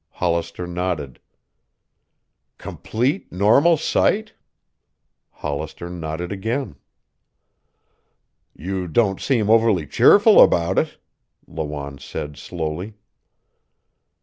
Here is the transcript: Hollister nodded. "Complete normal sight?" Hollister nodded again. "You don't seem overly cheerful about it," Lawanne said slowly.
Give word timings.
Hollister 0.13 0.65
nodded. 0.65 1.19
"Complete 2.57 3.31
normal 3.31 3.77
sight?" 3.77 4.33
Hollister 5.29 5.91
nodded 5.91 6.31
again. 6.31 6.75
"You 8.55 8.87
don't 8.87 9.21
seem 9.21 9.47
overly 9.47 9.85
cheerful 9.85 10.41
about 10.41 10.79
it," 10.79 10.97
Lawanne 11.47 11.99
said 11.99 12.35
slowly. 12.35 12.95